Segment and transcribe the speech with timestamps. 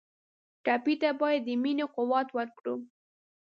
[0.63, 2.75] ټپي ته باید د مینې قوت ورکړو.